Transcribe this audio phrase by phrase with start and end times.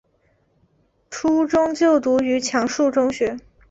[1.11, 3.37] 初中就读于强恕中学。